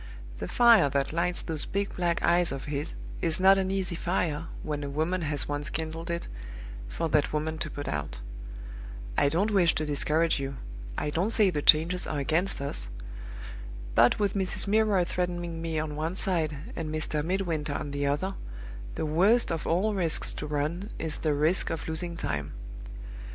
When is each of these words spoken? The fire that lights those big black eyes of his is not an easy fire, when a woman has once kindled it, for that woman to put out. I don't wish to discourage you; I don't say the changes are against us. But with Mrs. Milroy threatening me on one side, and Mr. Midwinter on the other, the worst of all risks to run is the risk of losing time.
The 0.39 0.47
fire 0.47 0.89
that 0.89 1.13
lights 1.13 1.43
those 1.43 1.65
big 1.67 1.95
black 1.95 2.23
eyes 2.23 2.51
of 2.51 2.65
his 2.65 2.95
is 3.21 3.39
not 3.39 3.59
an 3.59 3.69
easy 3.69 3.93
fire, 3.93 4.45
when 4.63 4.83
a 4.83 4.89
woman 4.89 5.21
has 5.21 5.47
once 5.47 5.69
kindled 5.69 6.09
it, 6.09 6.27
for 6.87 7.07
that 7.09 7.31
woman 7.31 7.59
to 7.59 7.69
put 7.69 7.87
out. 7.87 8.19
I 9.15 9.29
don't 9.29 9.51
wish 9.51 9.75
to 9.75 9.85
discourage 9.85 10.39
you; 10.39 10.55
I 10.97 11.11
don't 11.11 11.29
say 11.29 11.51
the 11.51 11.61
changes 11.61 12.07
are 12.07 12.17
against 12.17 12.59
us. 12.61 12.89
But 13.93 14.17
with 14.17 14.33
Mrs. 14.33 14.65
Milroy 14.67 15.03
threatening 15.05 15.61
me 15.61 15.77
on 15.77 15.95
one 15.95 16.15
side, 16.15 16.57
and 16.75 16.89
Mr. 16.91 17.23
Midwinter 17.23 17.73
on 17.73 17.91
the 17.91 18.07
other, 18.07 18.33
the 18.95 19.05
worst 19.05 19.51
of 19.51 19.67
all 19.67 19.93
risks 19.93 20.33
to 20.33 20.47
run 20.47 20.89
is 20.97 21.19
the 21.19 21.35
risk 21.35 21.69
of 21.69 21.87
losing 21.87 22.17
time. 22.17 22.53